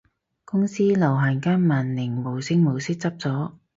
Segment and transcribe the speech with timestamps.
[0.45, 3.51] 公司樓下間萬寧無聲無息執咗